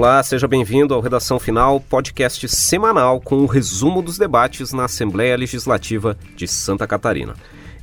[0.00, 5.36] Olá, seja bem-vindo ao Redação Final, podcast semanal com o resumo dos debates na Assembleia
[5.36, 7.34] Legislativa de Santa Catarina.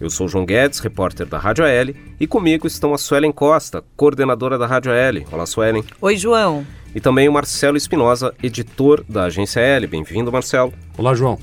[0.02, 4.58] Eu sou João Guedes, repórter da Rádio AL, e comigo estão a Suelen Costa, coordenadora
[4.58, 5.28] da Rádio AL.
[5.32, 5.84] Olá, Suelen.
[6.02, 6.66] Oi, João.
[6.96, 9.88] E também o Marcelo Espinosa, editor da Agência AL.
[9.88, 10.74] Bem-vindo, Marcelo.
[10.98, 11.38] Olá, João.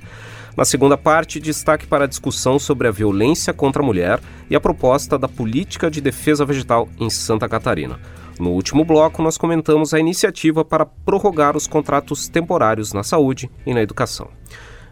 [0.55, 4.61] Na segunda parte, destaque para a discussão sobre a violência contra a mulher e a
[4.61, 7.99] proposta da política de defesa vegetal em Santa Catarina.
[8.41, 13.71] No último bloco, nós comentamos a iniciativa para prorrogar os contratos temporários na saúde e
[13.71, 14.29] na educação.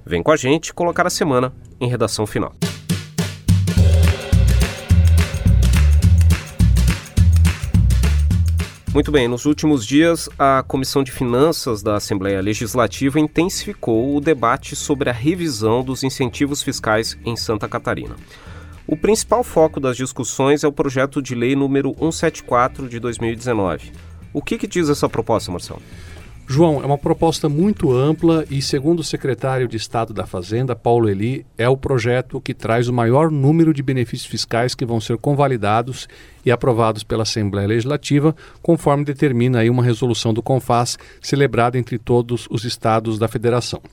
[0.06, 1.52] Vem com a gente colocar a semana
[1.82, 2.54] em redação final.
[8.94, 14.76] Muito bem, nos últimos dias, a Comissão de Finanças da Assembleia Legislativa intensificou o debate
[14.76, 18.16] sobre a revisão dos incentivos fiscais em Santa Catarina.
[18.92, 23.92] O principal foco das discussões é o projeto de lei número 174 de 2019.
[24.34, 25.80] O que, que diz essa proposta, Marcelo?
[26.48, 31.08] João, é uma proposta muito ampla e, segundo o secretário de Estado da Fazenda, Paulo
[31.08, 35.20] Eli, é o projeto que traz o maior número de benefícios fiscais que vão ser
[35.20, 36.08] convalidados
[36.44, 42.48] e aprovados pela Assembleia Legislativa, conforme determina aí uma resolução do CONFAS celebrada entre todos
[42.50, 43.84] os estados da federação.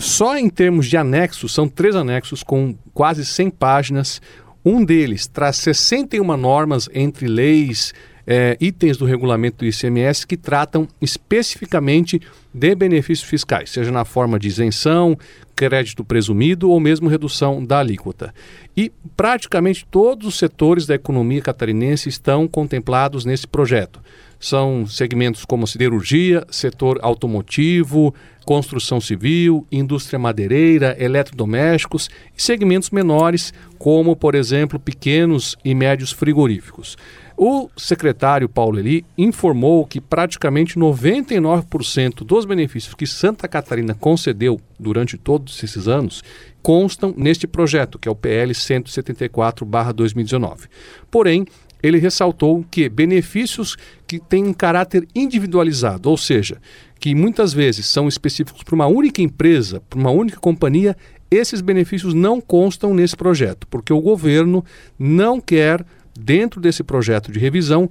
[0.00, 4.20] Só em termos de anexos, são três anexos com quase 100 páginas.
[4.64, 7.92] Um deles traz 61 normas entre leis,
[8.26, 12.18] é, itens do regulamento do ICMS que tratam especificamente
[12.52, 15.18] de benefícios fiscais, seja na forma de isenção,
[15.54, 18.32] crédito presumido ou mesmo redução da alíquota.
[18.74, 24.00] E praticamente todos os setores da economia catarinense estão contemplados nesse projeto.
[24.40, 28.14] São segmentos como siderurgia, setor automotivo,
[28.46, 36.96] construção civil, indústria madeireira, eletrodomésticos e segmentos menores, como, por exemplo, pequenos e médios frigoríficos.
[37.36, 45.18] O secretário Paulo Eli informou que praticamente 99% dos benefícios que Santa Catarina concedeu durante
[45.18, 46.24] todos esses anos
[46.62, 50.68] constam neste projeto, que é o PL 174/2019.
[51.10, 51.46] Porém,
[51.82, 53.76] ele ressaltou que benefícios
[54.06, 56.58] que têm um caráter individualizado, ou seja,
[56.98, 60.96] que muitas vezes são específicos para uma única empresa, para uma única companhia,
[61.30, 64.64] esses benefícios não constam nesse projeto, porque o governo
[64.98, 65.84] não quer
[66.18, 67.88] dentro desse projeto de revisão,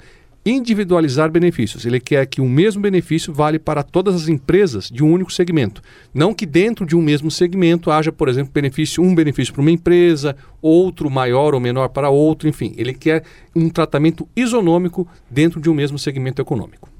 [0.49, 1.85] individualizar benefícios.
[1.85, 5.81] Ele quer que o mesmo benefício vale para todas as empresas de um único segmento.
[6.13, 9.71] Não que dentro de um mesmo segmento haja, por exemplo, benefício, um benefício para uma
[9.71, 12.73] empresa, outro maior ou menor para outro, enfim.
[12.77, 13.23] Ele quer
[13.55, 16.98] um tratamento isonômico dentro de um mesmo segmento econômico.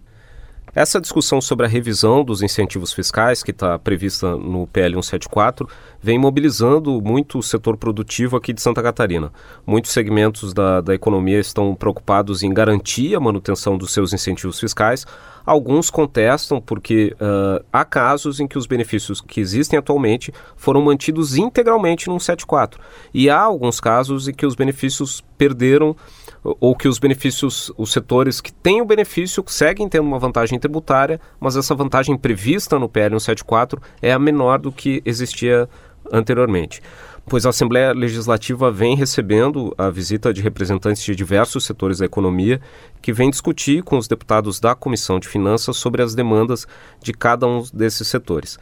[0.75, 5.67] Essa discussão sobre a revisão dos incentivos fiscais, que está prevista no PL 174,
[5.99, 9.31] vem mobilizando muito o setor produtivo aqui de Santa Catarina.
[9.65, 15.07] Muitos segmentos da, da economia estão preocupados em garantir a manutenção dos seus incentivos fiscais.
[15.43, 21.35] Alguns contestam porque uh, há casos em que os benefícios que existem atualmente foram mantidos
[21.35, 22.79] integralmente no 174.
[23.11, 25.95] E há alguns casos em que os benefícios perderam
[26.43, 31.19] ou que os benefícios, os setores que têm o benefício seguem tendo uma vantagem tributária,
[31.39, 35.67] mas essa vantagem prevista no PL 174 é a menor do que existia
[36.11, 36.81] anteriormente.
[37.25, 42.59] Pois a Assembleia Legislativa vem recebendo a visita de representantes de diversos setores da economia
[43.01, 46.65] que vem discutir com os deputados da Comissão de Finanças sobre as demandas
[47.01, 48.57] de cada um desses setores.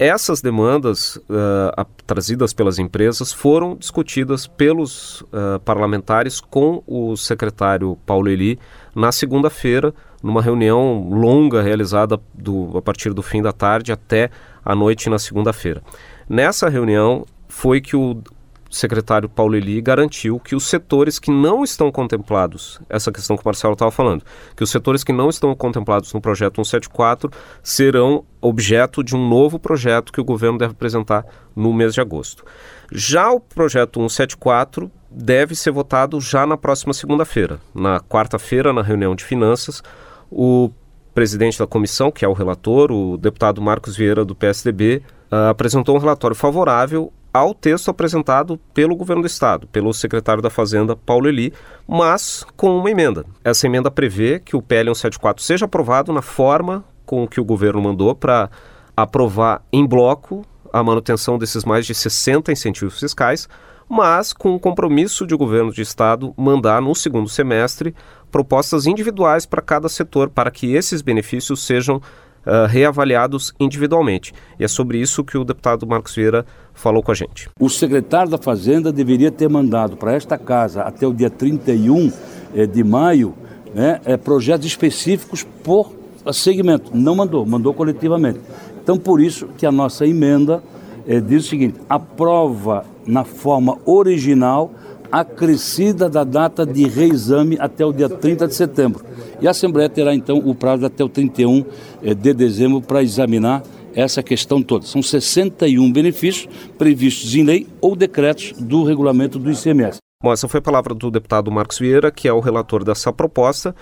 [0.00, 8.30] Essas demandas uh, trazidas pelas empresas foram discutidas pelos uh, parlamentares com o secretário Paulo
[8.30, 8.58] Eli
[8.94, 9.92] na segunda-feira,
[10.22, 14.30] numa reunião longa realizada do, a partir do fim da tarde até
[14.64, 15.82] a noite na segunda-feira.
[16.26, 18.22] Nessa reunião foi que o
[18.70, 23.46] secretário Paulo Eli garantiu que os setores que não estão contemplados, essa questão que o
[23.48, 24.24] Marcelo estava falando,
[24.56, 27.30] que os setores que não estão contemplados no projeto 174
[27.62, 32.44] serão objeto de um novo projeto que o governo deve apresentar no mês de agosto.
[32.92, 37.60] Já o projeto 174 deve ser votado já na próxima segunda-feira.
[37.74, 39.82] Na quarta-feira, na reunião de finanças,
[40.30, 40.70] o
[41.12, 45.50] presidente da comissão, que é o relator, o deputado Marcos Vieira do PSDB, uh, ah,
[45.50, 50.96] apresentou um relatório favorável ao texto apresentado pelo governo do estado, pelo secretário da Fazenda,
[50.96, 51.52] Paulo Eli,
[51.86, 53.24] mas com uma emenda.
[53.44, 57.80] Essa emenda prevê que o PL 174 seja aprovado na forma com que o governo
[57.82, 58.50] mandou para
[58.96, 63.48] aprovar em bloco a manutenção desses mais de 60 incentivos fiscais,
[63.88, 67.94] mas com o compromisso de governo de estado mandar no segundo semestre
[68.30, 74.32] propostas individuais para cada setor para que esses benefícios sejam uh, reavaliados individualmente.
[74.58, 77.48] E é sobre isso que o deputado Marcos Vieira falou com a gente.
[77.58, 82.12] O secretário da Fazenda deveria ter mandado para esta casa até o dia 31
[82.54, 83.34] eh, de maio
[83.74, 85.92] né, eh, projetos específicos por
[86.32, 86.90] segmento.
[86.94, 88.40] Não mandou, mandou coletivamente.
[88.82, 90.62] Então, por isso que a nossa emenda
[91.06, 94.70] eh, diz o seguinte: aprova na forma original
[95.10, 99.04] acrescida da data de reexame até o dia 30 de setembro.
[99.40, 101.64] E a Assembleia terá então o prazo até o 31
[102.02, 103.62] eh, de dezembro para examinar
[103.94, 104.86] essa questão toda.
[104.86, 106.48] São 61 benefícios
[106.78, 109.98] previstos em lei ou decretos do regulamento do ICMS.
[110.22, 113.74] Bom, essa foi a palavra do deputado Marcos Vieira, que é o relator dessa proposta,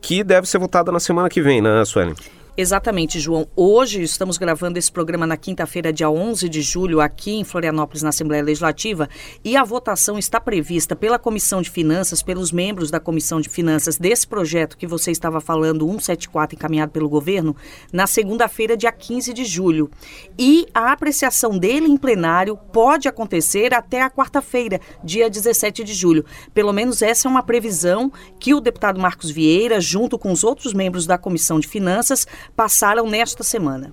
[0.00, 2.14] que deve ser votada na semana que vem, né, Suelen?
[2.56, 3.46] Exatamente, João.
[3.54, 8.08] Hoje estamos gravando esse programa na quinta-feira, dia 11 de julho, aqui em Florianópolis, na
[8.08, 9.08] Assembleia Legislativa,
[9.44, 13.96] e a votação está prevista pela Comissão de Finanças, pelos membros da Comissão de Finanças
[13.96, 17.54] desse projeto que você estava falando, 174, encaminhado pelo governo,
[17.92, 19.88] na segunda-feira, dia 15 de julho.
[20.36, 26.24] E a apreciação dele em plenário pode acontecer até a quarta-feira, dia 17 de julho.
[26.52, 30.74] Pelo menos essa é uma previsão que o deputado Marcos Vieira, junto com os outros
[30.74, 32.26] membros da Comissão de Finanças,
[32.56, 33.92] passaram nesta semana.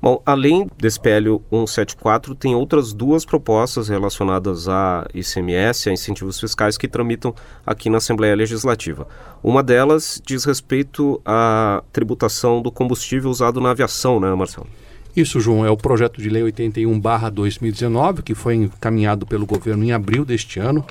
[0.00, 6.76] Bom, além desse PL 174, tem outras duas propostas relacionadas a ICMS, a incentivos fiscais,
[6.76, 7.34] que tramitam
[7.66, 9.08] aqui na Assembleia Legislativa.
[9.42, 14.68] Uma delas diz respeito à tributação do combustível usado na aviação, né, Marcelo?
[15.16, 20.26] Isso, João, é o projeto de lei 81/2019 que foi encaminhado pelo governo em abril
[20.26, 20.84] deste ano.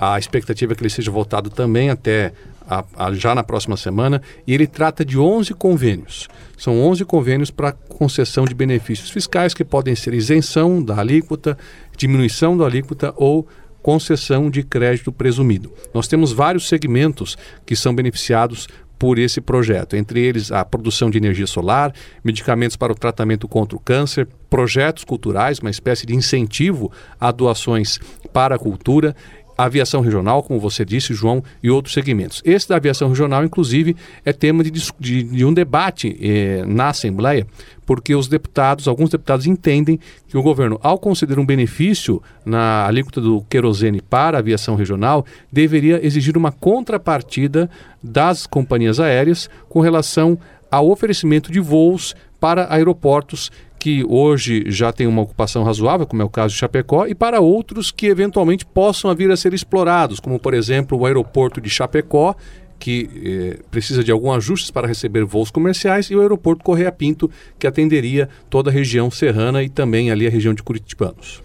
[0.00, 2.32] A expectativa é que ele seja votado também até
[2.70, 6.28] a, a, já na próxima semana, e ele trata de 11 convênios.
[6.56, 11.58] São 11 convênios para concessão de benefícios fiscais que podem ser isenção da alíquota,
[11.96, 13.48] diminuição da alíquota ou
[13.82, 15.72] concessão de crédito presumido.
[15.92, 17.36] Nós temos vários segmentos
[17.66, 18.68] que são beneficiados
[18.98, 21.94] por esse projeto, entre eles a produção de energia solar,
[22.24, 26.90] medicamentos para o tratamento contra o câncer, projetos culturais, uma espécie de incentivo
[27.20, 28.00] a doações
[28.32, 29.14] para a cultura
[29.64, 32.40] aviação regional, como você disse, João, e outros segmentos.
[32.44, 37.44] Esse da aviação regional, inclusive, é tema de, de, de um debate eh, na Assembleia,
[37.84, 43.20] porque os deputados, alguns deputados entendem que o governo, ao conceder um benefício na alíquota
[43.20, 47.68] do querosene para a aviação regional, deveria exigir uma contrapartida
[48.00, 50.38] das companhias aéreas com relação
[50.70, 56.24] ao oferecimento de voos para aeroportos que hoje já tem uma ocupação razoável, como é
[56.24, 60.38] o caso de Chapecó, e para outros que eventualmente possam vir a ser explorados, como
[60.38, 62.34] por exemplo o aeroporto de Chapecó,
[62.78, 67.30] que eh, precisa de alguns ajustes para receber voos comerciais, e o aeroporto Correia Pinto,
[67.58, 71.42] que atenderia toda a região serrana e também ali a região de Curitibanos.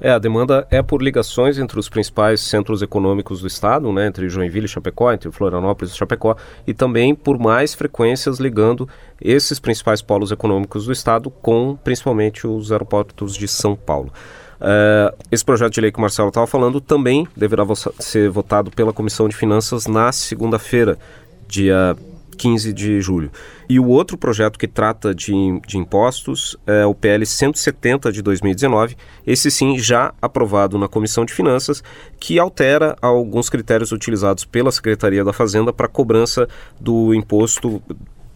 [0.00, 4.28] É, a demanda é por ligações entre os principais centros econômicos do estado, né, entre
[4.28, 8.88] Joinville e Chapecó, entre Florianópolis e Chapecó, e também por mais frequências ligando
[9.20, 14.12] esses principais polos econômicos do estado com principalmente os aeroportos de São Paulo.
[14.56, 18.70] Uh, esse projeto de lei que o Marcelo estava falando também deverá vo ser votado
[18.70, 20.98] pela Comissão de Finanças na segunda-feira,
[21.46, 21.94] dia
[22.36, 23.30] 15 de julho.
[23.68, 25.32] E o outro projeto que trata de,
[25.66, 31.32] de impostos é o PL 170 de 2019, esse sim já aprovado na Comissão de
[31.32, 31.82] Finanças,
[32.20, 36.48] que altera alguns critérios utilizados pela Secretaria da Fazenda para cobrança
[36.80, 37.82] do imposto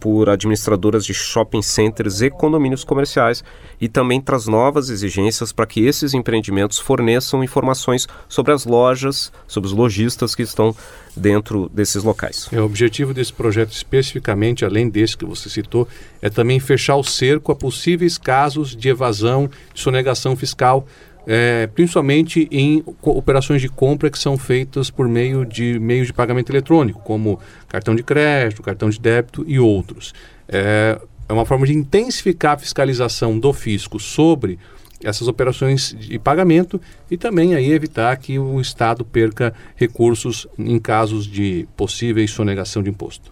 [0.01, 3.43] por administradoras de shopping centers e condomínios comerciais
[3.79, 9.67] e também traz novas exigências para que esses empreendimentos forneçam informações sobre as lojas, sobre
[9.67, 10.75] os lojistas que estão
[11.15, 12.49] dentro desses locais.
[12.51, 15.87] É, o objetivo desse projeto, especificamente, além desse que você citou,
[16.19, 20.87] é também fechar o cerco a possíveis casos de evasão, de sonegação fiscal
[21.25, 26.51] é, principalmente em operações de compra que são feitas por meio de meios de pagamento
[26.51, 30.13] eletrônico, como cartão de crédito, cartão de débito e outros.
[30.47, 30.99] É,
[31.29, 34.59] é uma forma de intensificar a fiscalização do fisco sobre
[35.03, 41.25] essas operações de pagamento e também aí evitar que o Estado perca recursos em casos
[41.25, 43.31] de possíveis sonegação de imposto.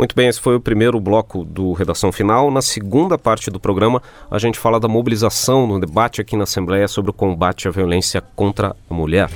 [0.00, 2.50] Muito bem, esse foi o primeiro bloco do Redação Final.
[2.50, 6.88] Na segunda parte do programa, a gente fala da mobilização no debate aqui na Assembleia
[6.88, 9.28] sobre o combate à violência contra a mulher.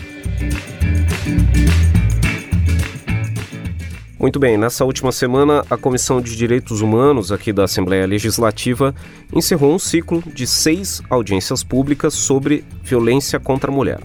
[4.18, 8.94] Muito bem, nessa última semana, a Comissão de Direitos Humanos aqui da Assembleia Legislativa
[9.34, 14.00] encerrou um ciclo de seis audiências públicas sobre violência contra a mulher.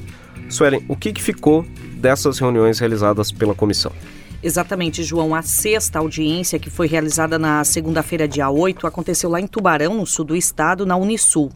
[0.49, 3.93] Suelen, o que, que ficou dessas reuniões realizadas pela comissão?
[4.41, 5.35] Exatamente, João.
[5.35, 10.05] A sexta audiência, que foi realizada na segunda-feira, dia 8, aconteceu lá em Tubarão, no
[10.05, 11.51] sul do estado, na Unisul.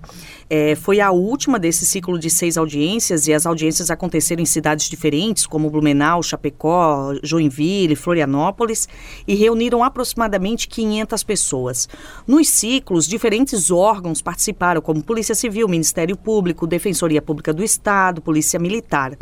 [0.56, 4.88] É, foi a última desse ciclo de seis audiências e as audiências aconteceram em cidades
[4.88, 8.88] diferentes, como Blumenau, Chapecó, Joinville, Florianópolis,
[9.28, 11.90] e reuniram aproximadamente 500 pessoas.
[12.28, 18.60] Nos ciclos, diferentes órgãos participaram, como Polícia Civil, Ministério Público, Defensoria Pública do Estado, Polícia
[18.60, 19.18] Militar.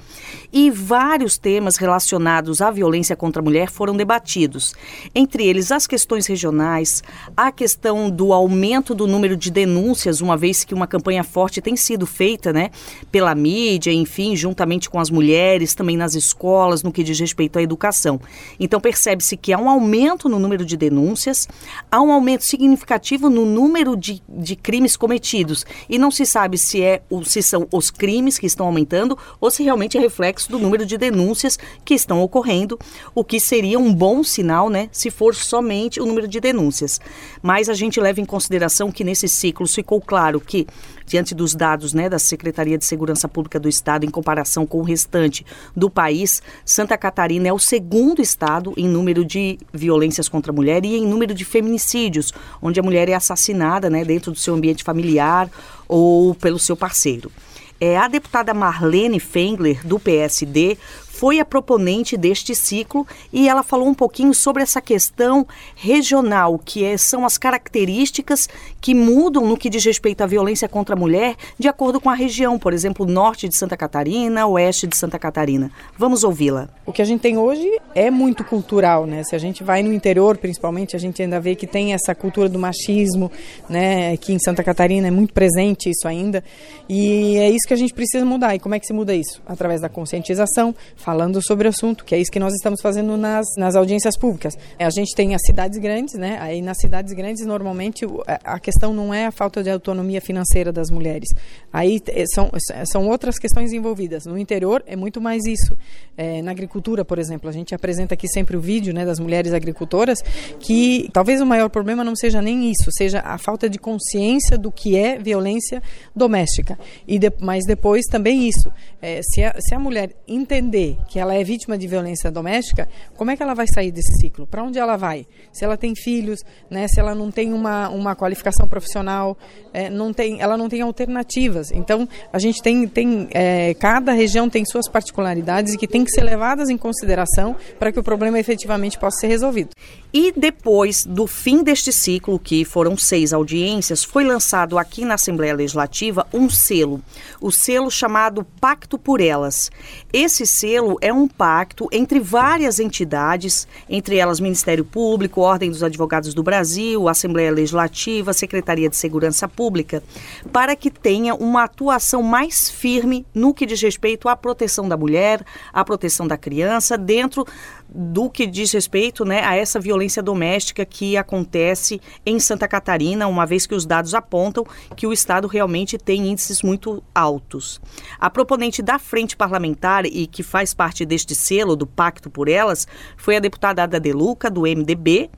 [0.51, 4.75] E vários temas relacionados à violência contra a mulher foram debatidos.
[5.15, 7.01] Entre eles, as questões regionais,
[7.37, 11.75] a questão do aumento do número de denúncias, uma vez que uma campanha forte tem
[11.75, 12.69] sido feita né,
[13.11, 17.61] pela mídia, enfim, juntamente com as mulheres, também nas escolas, no que diz respeito à
[17.61, 18.19] educação.
[18.59, 21.47] Então, percebe-se que há um aumento no número de denúncias,
[21.91, 25.65] há um aumento significativo no número de, de crimes cometidos.
[25.89, 29.63] E não se sabe se, é, se são os crimes que estão aumentando ou se
[29.63, 32.79] realmente é reflexo do número de denúncias que estão ocorrendo,
[33.13, 36.99] o que seria um bom sinal, né, se for somente o número de denúncias.
[37.41, 40.67] Mas a gente leva em consideração que nesse ciclo ficou claro que
[41.11, 44.81] diante dos dados né, da Secretaria de Segurança Pública do Estado, em comparação com o
[44.81, 50.55] restante do país, Santa Catarina é o segundo estado em número de violências contra a
[50.55, 54.53] mulher e em número de feminicídios, onde a mulher é assassinada né, dentro do seu
[54.53, 55.51] ambiente familiar
[55.85, 57.29] ou pelo seu parceiro.
[57.77, 60.77] É, a deputada Marlene Fengler, do PSD,
[61.11, 66.85] foi a proponente deste ciclo e ela falou um pouquinho sobre essa questão regional, que
[66.85, 68.47] é, são as características
[68.79, 72.15] que mudam no que diz respeito à violência contra a mulher de acordo com a
[72.15, 75.69] região, por exemplo, norte de Santa Catarina, oeste de Santa Catarina.
[75.97, 76.69] Vamos ouvi-la.
[76.85, 79.23] O que a gente tem hoje é muito cultural, né?
[79.23, 82.47] Se a gente vai no interior, principalmente, a gente ainda vê que tem essa cultura
[82.47, 83.29] do machismo,
[83.69, 84.13] né?
[84.13, 86.43] Aqui em Santa Catarina é muito presente isso ainda.
[86.89, 88.55] E é isso que a gente precisa mudar.
[88.55, 89.41] E como é que se muda isso?
[89.45, 93.45] Através da conscientização, falando sobre o assunto, que é isso que nós estamos fazendo nas,
[93.57, 94.57] nas audiências públicas.
[94.77, 96.37] É, a gente tem as cidades grandes, né?
[96.39, 98.05] Aí nas cidades grandes, normalmente,
[98.43, 101.29] a questão não é a falta de autonomia financeira das mulheres.
[101.73, 102.51] Aí é, são,
[102.85, 104.25] são outras questões envolvidas.
[104.25, 105.75] No interior é muito mais isso.
[106.15, 109.53] É, na agricultura, por exemplo, a gente apresenta aqui sempre o vídeo né, das mulheres
[109.53, 110.19] agricultoras,
[110.59, 114.71] que talvez o maior problema não seja nem isso, seja a falta de consciência do
[114.71, 115.81] que é violência
[116.15, 116.77] doméstica.
[117.07, 118.71] E de, mas depois também isso.
[119.01, 123.31] É, se, a, se a mulher entender que ela é vítima de violência doméstica, como
[123.31, 124.47] é que ela vai sair desse ciclo?
[124.47, 125.25] Para onde ela vai?
[125.51, 129.37] Se ela tem filhos, né, se ela não tem uma, uma qualificação profissional,
[129.73, 131.71] é, não tem, ela não tem alternativas.
[131.71, 136.11] Então, a gente tem, tem é, cada região tem suas particularidades e que tem que
[136.11, 139.69] ser levadas em consideração para que o problema efetivamente possa ser resolvido.
[140.13, 145.53] E depois do fim deste ciclo, que foram seis audiências, foi lançado aqui na Assembleia
[145.53, 147.01] Legislativa um selo,
[147.39, 149.71] o selo chamado Pacto por Elas.
[150.11, 156.33] Esse selo é um pacto entre várias entidades, entre elas Ministério Público, Ordem dos Advogados
[156.33, 160.03] do Brasil, Assembleia Legislativa, Secretaria de Segurança Pública,
[160.51, 165.45] para que tenha uma atuação mais firme no que diz respeito à proteção da mulher,
[165.71, 167.45] à proteção da criança, dentro
[167.93, 173.45] do que diz respeito né, a essa violência doméstica que acontece em Santa Catarina, uma
[173.45, 177.81] vez que os dados apontam que o Estado realmente tem índices muito altos.
[178.19, 182.87] A proponente da frente parlamentar e que faz parte deste selo do Pacto por Elas
[183.17, 185.29] foi a deputada Ada Deluca, do MDB,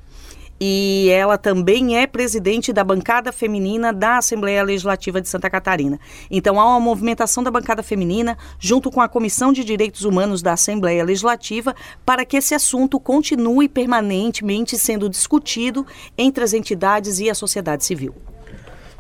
[0.65, 5.99] e ela também é presidente da bancada feminina da Assembleia Legislativa de Santa Catarina.
[6.31, 10.53] Então há uma movimentação da bancada feminina junto com a Comissão de Direitos Humanos da
[10.53, 15.85] Assembleia Legislativa para que esse assunto continue permanentemente sendo discutido
[16.17, 18.15] entre as entidades e a sociedade civil.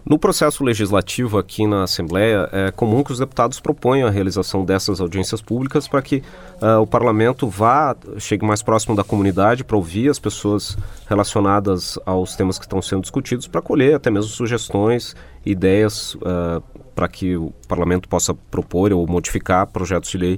[0.05, 4.99] No processo legislativo aqui na Assembleia, é comum que os deputados proponham a realização dessas
[4.99, 6.21] audiências públicas para que
[6.61, 12.35] uh, o parlamento vá, chegue mais próximo da comunidade para ouvir as pessoas relacionadas aos
[12.35, 16.61] temas que estão sendo discutidos, para colher até mesmo sugestões, ideias uh,
[16.93, 20.35] para que o parlamento possa propor ou modificar projetos de lei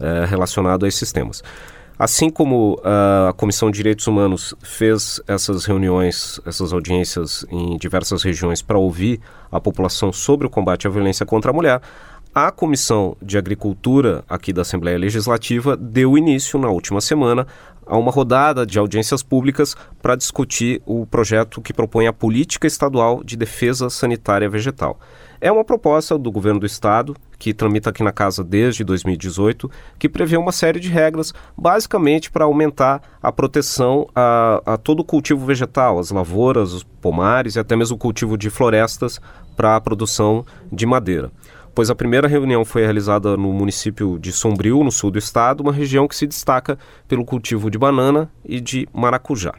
[0.00, 1.42] uh, relacionados a esses temas.
[1.98, 8.22] Assim como uh, a Comissão de Direitos Humanos fez essas reuniões, essas audiências em diversas
[8.22, 9.20] regiões para ouvir
[9.50, 11.80] a população sobre o combate à violência contra a mulher,
[12.34, 17.46] a Comissão de Agricultura aqui da Assembleia Legislativa deu início na última semana
[17.86, 23.22] a uma rodada de audiências públicas para discutir o projeto que propõe a Política Estadual
[23.22, 24.98] de Defesa Sanitária Vegetal.
[25.42, 29.68] É uma proposta do governo do estado, que tramita aqui na casa desde 2018,
[29.98, 35.04] que prevê uma série de regras, basicamente para aumentar a proteção a, a todo o
[35.04, 39.20] cultivo vegetal, as lavouras, os pomares e até mesmo o cultivo de florestas
[39.56, 41.32] para a produção de madeira.
[41.74, 45.72] pois a primeira reunião foi realizada no município de Sombrio, no sul do estado, uma
[45.72, 49.54] região que se destaca pelo cultivo de banana e de maracujá.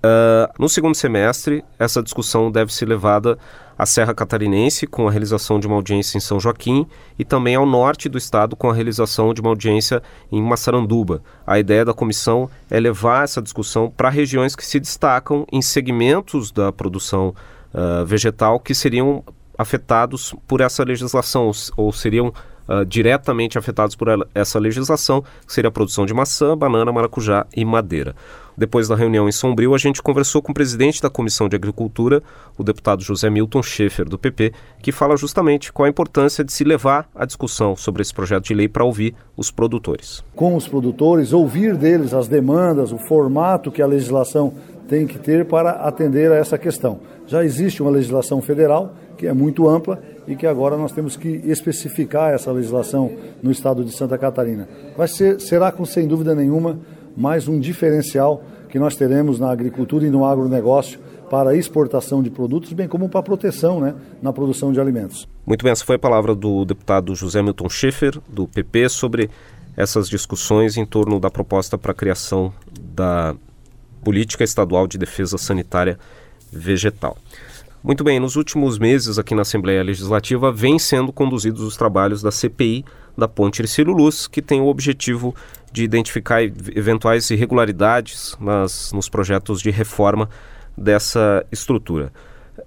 [0.00, 3.36] Uh, no segundo semestre, essa discussão deve ser levada
[3.80, 6.86] à Serra Catarinense, com a realização de uma audiência em São Joaquim,
[7.18, 11.22] e também ao norte do estado, com a realização de uma audiência em Massaranduba.
[11.46, 16.52] A ideia da comissão é levar essa discussão para regiões que se destacam em segmentos
[16.52, 17.34] da produção
[17.72, 19.24] uh, vegetal que seriam
[19.56, 22.34] afetados por essa legislação, ou seriam
[22.68, 27.64] uh, diretamente afetados por essa legislação, que seria a produção de maçã, banana, maracujá e
[27.64, 28.14] madeira.
[28.56, 32.22] Depois da reunião em Sombrio, a gente conversou com o presidente da Comissão de Agricultura,
[32.58, 34.52] o deputado José Milton Schaefer, do PP,
[34.82, 38.54] que fala justamente qual a importância de se levar a discussão sobre esse projeto de
[38.54, 40.22] lei para ouvir os produtores.
[40.34, 44.54] Com os produtores, ouvir deles as demandas, o formato que a legislação
[44.88, 46.98] tem que ter para atender a essa questão.
[47.26, 51.28] Já existe uma legislação federal que é muito ampla e que agora nós temos que
[51.44, 54.66] especificar essa legislação no estado de Santa Catarina.
[54.96, 56.80] Vai ser, será com sem dúvida nenhuma
[57.16, 60.98] mais um diferencial que nós teremos na agricultura e no agronegócio
[61.30, 65.28] para exportação de produtos, bem como para proteção né, na produção de alimentos.
[65.46, 69.30] Muito bem, essa foi a palavra do deputado José Milton Schaefer, do PP, sobre
[69.76, 72.52] essas discussões em torno da proposta para a criação
[72.94, 73.34] da
[74.02, 75.98] Política Estadual de Defesa Sanitária
[76.52, 77.16] Vegetal.
[77.82, 82.30] Muito bem, nos últimos meses aqui na Assembleia Legislativa vêm sendo conduzidos os trabalhos da
[82.30, 82.84] CPI
[83.16, 85.34] da Ponte Ercílio Luz, que tem o objetivo
[85.72, 90.28] de identificar eventuais irregularidades nas, nos projetos de reforma
[90.76, 92.12] dessa estrutura.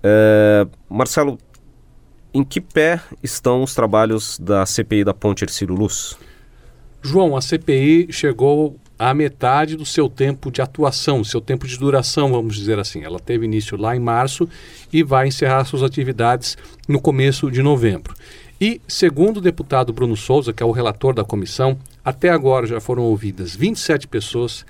[0.02, 1.38] É, Marcelo,
[2.34, 6.18] em que pé estão os trabalhos da CPI da Ponte Ercílio Luz?
[7.04, 8.80] João, a CPI chegou
[9.10, 13.04] à metade do seu tempo de atuação, seu tempo de duração, vamos dizer assim.
[13.04, 14.48] Ela teve início lá em março
[14.94, 16.58] e vai encerrar suas atividades
[16.88, 18.16] no começo de novembro.
[18.62, 22.80] E, segundo o deputado Bruno Souza, que é o relator da comissão, até agora já
[22.80, 24.66] foram ouvidas 27 pessoas,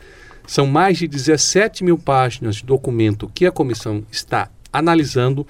[0.47, 5.45] são mais de 17 mil páginas de documento que a comissão está analisando.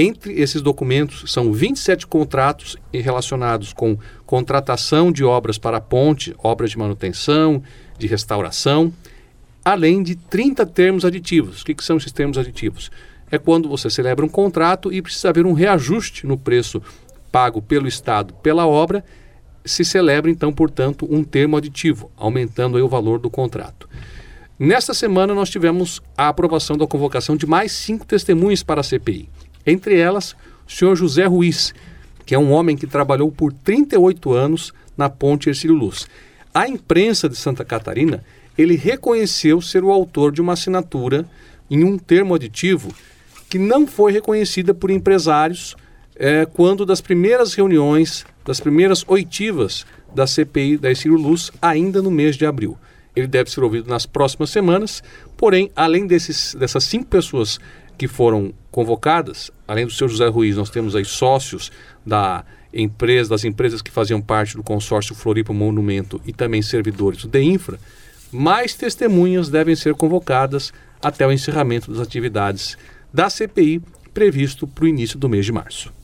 [0.00, 6.78] Entre esses documentos, são 27 contratos relacionados com contratação de obras para ponte, obras de
[6.78, 7.60] manutenção,
[7.98, 8.92] de restauração,
[9.64, 11.62] além de 30 termos aditivos.
[11.62, 12.92] O que, que são esses termos aditivos?
[13.28, 16.80] É quando você celebra um contrato e precisa haver um reajuste no preço
[17.32, 19.04] pago pelo Estado pela obra,
[19.64, 23.88] se celebra então, portanto, um termo aditivo, aumentando o valor do contrato.
[24.56, 29.28] Nesta semana nós tivemos a aprovação da convocação de mais cinco testemunhas para a CPI.
[29.66, 30.34] Entre elas,
[30.66, 31.74] o senhor José Ruiz,
[32.24, 36.06] que é um homem que trabalhou por 38 anos na ponte Ercílio Luz.
[36.52, 38.24] A imprensa de Santa Catarina,
[38.56, 41.24] ele reconheceu ser o autor de uma assinatura
[41.70, 42.92] em um termo aditivo
[43.48, 45.76] que não foi reconhecida por empresários
[46.16, 52.10] é, quando das primeiras reuniões, das primeiras oitivas da CPI da Ciro Luz, ainda no
[52.10, 52.76] mês de abril.
[53.14, 55.02] Ele deve ser ouvido nas próximas semanas,
[55.36, 57.58] porém, além desses, dessas cinco pessoas
[57.98, 61.72] que foram convocadas, além do seu José Ruiz, nós temos aí sócios
[62.06, 67.28] da empresa, das empresas que faziam parte do consórcio Floripa Monumento e também servidores do
[67.28, 67.78] DEINFRA,
[68.30, 72.78] mais testemunhas devem ser convocadas até o encerramento das atividades
[73.12, 73.82] da CPI
[74.14, 75.97] previsto para o início do mês de março.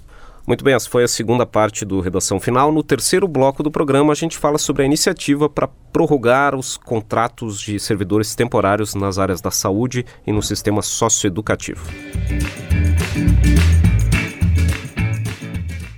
[0.47, 2.71] Muito bem, essa foi a segunda parte do Redação Final.
[2.71, 7.59] No terceiro bloco do programa, a gente fala sobre a iniciativa para prorrogar os contratos
[7.59, 11.83] de servidores temporários nas áreas da saúde e no sistema socioeducativo.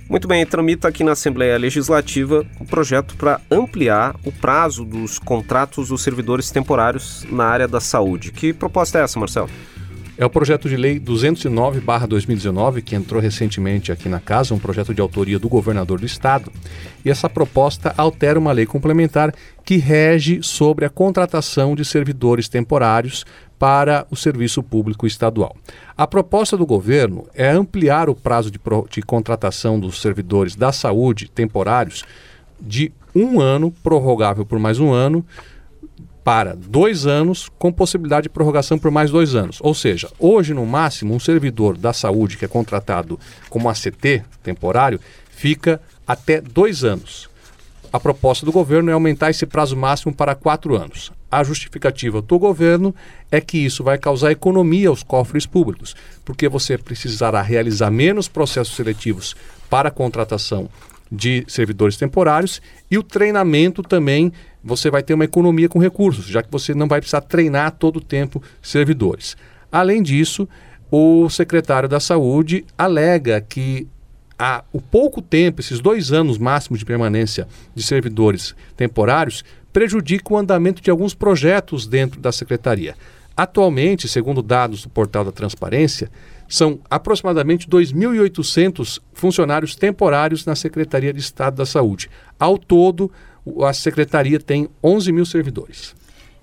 [0.09, 5.89] Muito bem, tramita aqui na Assembleia Legislativa um projeto para ampliar o prazo dos contratos
[5.89, 8.31] dos servidores temporários na área da saúde.
[8.31, 9.49] Que proposta é essa, Marcelo?
[10.17, 14.99] É o projeto de lei 209/2019 que entrou recentemente aqui na casa, um projeto de
[14.99, 16.51] autoria do governador do estado.
[17.05, 19.31] E essa proposta altera uma lei complementar
[19.63, 23.25] que rege sobre a contratação de servidores temporários
[23.59, 25.55] para o serviço público estadual.
[25.95, 30.71] A proposta do governo é ampliar o prazo de, pro, de contratação dos servidores da
[30.71, 32.03] saúde temporários
[32.59, 35.23] de um ano, prorrogável por mais um ano,
[36.27, 39.59] para dois anos, com possibilidade de prorrogação por mais dois anos.
[39.61, 43.17] Ou seja, hoje, no máximo, um servidor da saúde que é contratado
[43.49, 47.29] como ACT temporário fica até dois anos.
[47.93, 51.13] A proposta do governo é aumentar esse prazo máximo para quatro anos.
[51.31, 52.93] A justificativa do governo
[53.31, 58.75] é que isso vai causar economia aos cofres públicos, porque você precisará realizar menos processos
[58.75, 59.33] seletivos
[59.69, 60.69] para a contratação
[61.09, 62.61] de servidores temporários
[62.91, 64.33] e o treinamento também
[64.67, 67.97] você vai ter uma economia com recursos, já que você não vai precisar treinar todo
[67.97, 69.37] o tempo servidores.
[69.71, 70.47] Além disso,
[70.91, 73.87] o secretário da Saúde alega que
[74.37, 80.37] a, o pouco tempo, esses dois anos máximos de permanência de servidores temporários, prejudica o
[80.37, 82.95] andamento de alguns projetos dentro da secretaria.
[83.35, 86.09] Atualmente, segundo dados do portal da Transparência,
[86.47, 92.09] são aproximadamente 2.800 funcionários temporários na Secretaria de Estado da Saúde.
[92.39, 93.11] Ao todo,
[93.63, 95.95] a secretaria tem 11 mil servidores.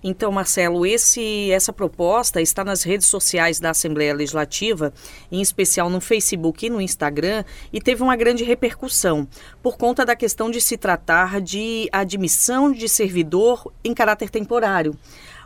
[0.06, 4.92] Então, Marcelo, esse, essa proposta está nas redes sociais da Assembleia Legislativa,
[5.32, 9.26] em especial no Facebook e no Instagram, e teve uma grande repercussão
[9.62, 14.94] por conta da questão de se tratar de admissão de servidor em caráter temporário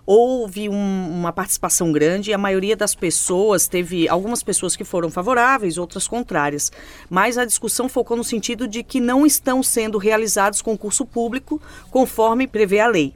[0.06, 5.11] houve um, uma participação grande e a maioria das pessoas teve algumas pessoas que foram
[5.11, 6.70] favoráveis, outras contrárias.
[7.08, 12.46] Mas a discussão focou no sentido de que não estão sendo realizados concurso público conforme
[12.46, 13.14] prevê a lei.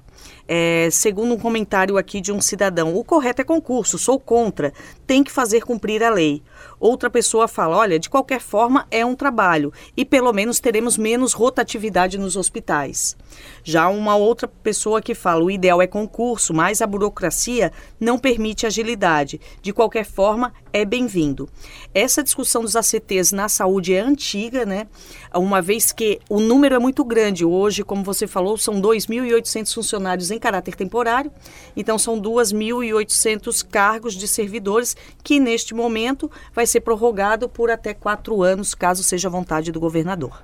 [0.55, 4.71] É, segundo um comentário aqui de um cidadão, o correto é concurso, sou contra,
[5.07, 6.43] tem que fazer cumprir a lei.
[6.79, 11.33] Outra pessoa fala: olha, de qualquer forma é um trabalho e pelo menos teremos menos
[11.33, 13.17] rotatividade nos hospitais.
[13.65, 18.67] Já uma outra pessoa que fala: o ideal é concurso, mas a burocracia não permite
[18.67, 19.41] agilidade.
[19.63, 21.49] De qualquer forma, é bem-vindo.
[21.95, 24.87] Essa discussão dos ACTs na saúde é antiga, né?
[25.35, 27.45] Uma vez que o número é muito grande.
[27.45, 31.33] Hoje, como você falou, são 2.800 funcionários em caráter temporário,
[31.75, 38.43] então são 2.800 cargos de servidores que, neste momento, vai ser prorrogado por até quatro
[38.43, 40.43] anos, caso seja vontade do governador.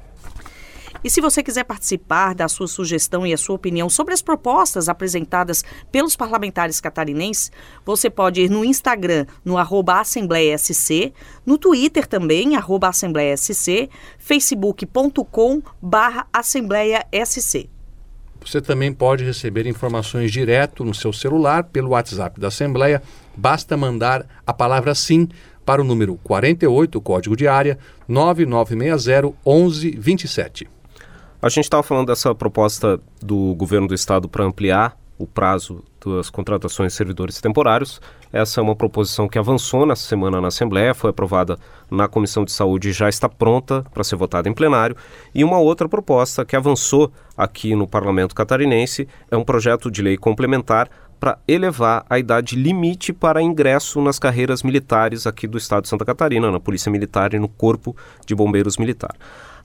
[1.03, 4.89] E se você quiser participar da sua sugestão e a sua opinião sobre as propostas
[4.89, 7.53] apresentadas pelos parlamentares catarinenses,
[7.85, 11.13] você pode ir no Instagram, no arroba Assembleia SC,
[11.47, 17.78] no Twitter também, arroba Assembleia SC, facebook.com barra Assembleia SC.
[18.45, 23.03] Você também pode receber informações direto no seu celular pelo WhatsApp da Assembleia.
[23.37, 25.29] Basta mandar a palavra sim
[25.65, 30.69] para o número 48, código de área 9960 1127.
[31.41, 36.31] A gente estava falando dessa proposta do governo do estado para ampliar o prazo das
[36.31, 38.01] contratações de servidores temporários.
[38.33, 41.59] Essa é uma proposição que avançou nessa semana na Assembleia, foi aprovada
[41.91, 44.97] na Comissão de Saúde e já está pronta para ser votada em plenário.
[45.35, 50.17] E uma outra proposta que avançou aqui no Parlamento catarinense é um projeto de lei
[50.17, 55.89] complementar para elevar a idade limite para ingresso nas carreiras militares aqui do estado de
[55.89, 59.17] Santa Catarina, na Polícia Militar e no Corpo de Bombeiros Militar.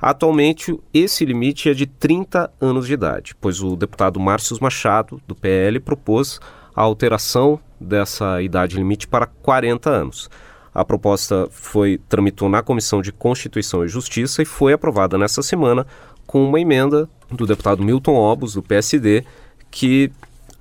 [0.05, 5.33] Atualmente, esse limite é de 30 anos de idade, pois o deputado Márcio Machado, do
[5.33, 6.41] PL, propôs
[6.75, 10.29] a alteração dessa idade limite para 40 anos.
[10.75, 15.87] A proposta foi tramitou na Comissão de Constituição e Justiça e foi aprovada nesta semana
[16.27, 19.23] com uma emenda do deputado Milton Obos, do PSD,
[19.71, 20.11] que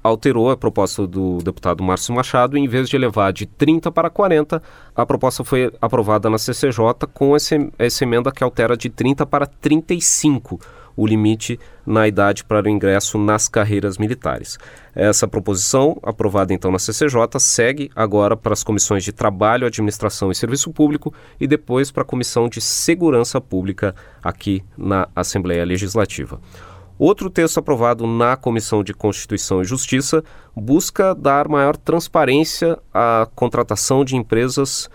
[0.02, 4.62] alterou a proposta do deputado Márcio Machado, em vez de elevar de 30 para 40,
[4.94, 9.46] a proposta foi aprovada na CCJ com esse, essa emenda que altera de 30 para
[9.46, 10.58] 35
[10.96, 14.58] o limite na idade para o ingresso nas carreiras militares.
[14.94, 20.34] Essa proposição, aprovada então na CCJ, segue agora para as comissões de Trabalho, Administração e
[20.34, 26.40] Serviço Público e depois para a Comissão de Segurança Pública aqui na Assembleia Legislativa.
[26.98, 30.22] Outro texto aprovado na Comissão de Constituição e Justiça
[30.54, 34.88] busca dar maior transparência à contratação de empresas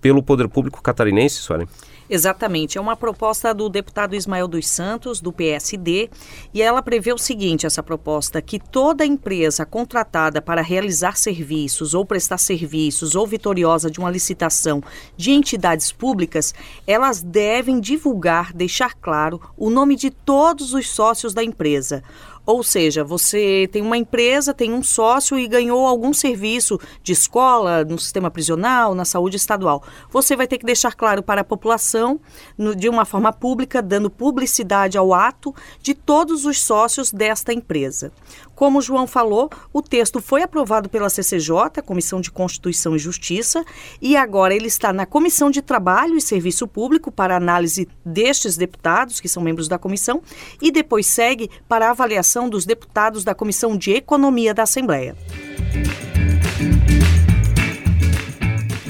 [0.00, 1.68] pelo poder público catarinense, Suelen.
[2.14, 2.76] Exatamente.
[2.76, 6.10] É uma proposta do deputado Ismael dos Santos, do PSD,
[6.52, 12.04] e ela prevê o seguinte: essa proposta, que toda empresa contratada para realizar serviços ou
[12.04, 14.82] prestar serviços ou vitoriosa de uma licitação
[15.16, 16.54] de entidades públicas,
[16.86, 22.04] elas devem divulgar, deixar claro, o nome de todos os sócios da empresa
[22.44, 27.84] ou seja, você tem uma empresa, tem um sócio e ganhou algum serviço de escola,
[27.84, 29.82] no sistema prisional, na saúde estadual.
[30.10, 32.20] Você vai ter que deixar claro para a população,
[32.58, 38.12] no, de uma forma pública, dando publicidade ao ato de todos os sócios desta empresa.
[38.54, 43.64] Como o João falou, o texto foi aprovado pela CCJ, Comissão de Constituição e Justiça,
[44.00, 49.20] e agora ele está na Comissão de Trabalho e Serviço Público para análise destes deputados,
[49.20, 50.22] que são membros da comissão,
[50.60, 55.16] e depois segue para avaliação dos deputados da Comissão de Economia da Assembleia.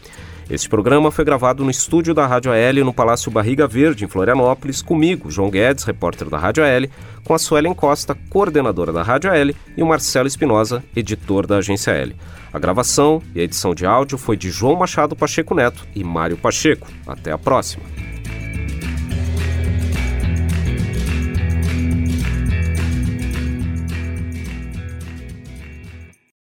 [0.51, 4.83] Este programa foi gravado no estúdio da Rádio AL no Palácio Barriga Verde, em Florianópolis,
[4.83, 6.83] comigo, João Guedes, repórter da Rádio AL,
[7.25, 11.93] com a Suelen Costa, coordenadora da Rádio AL, e o Marcelo Espinosa, editor da Agência
[11.93, 12.15] L.
[12.55, 16.37] A gravação e a edição de áudio foi de João Machado Pacheco Neto e Mário
[16.37, 16.87] Pacheco.
[17.05, 17.83] Até a próxima.